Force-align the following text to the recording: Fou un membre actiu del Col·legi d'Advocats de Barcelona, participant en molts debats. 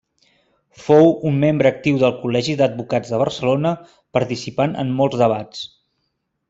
Fou 0.85 1.11
un 1.31 1.37
membre 1.43 1.71
actiu 1.73 1.99
del 2.05 2.15
Col·legi 2.23 2.57
d'Advocats 2.63 3.13
de 3.15 3.21
Barcelona, 3.25 3.75
participant 4.19 4.77
en 4.85 4.95
molts 5.03 5.25
debats. 5.27 5.67